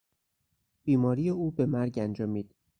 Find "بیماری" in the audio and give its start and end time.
0.83-1.29